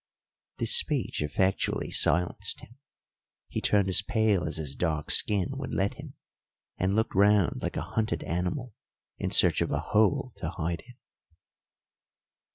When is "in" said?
9.19-9.29, 10.87-10.95